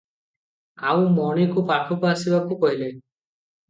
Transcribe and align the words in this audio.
ଆଉ 0.93 1.05
ମଣିକୁ 1.19 1.67
ପାଖକୁ 1.71 2.13
ଆସିବାକୁ 2.17 2.63
କହିଲେ। 2.67 2.93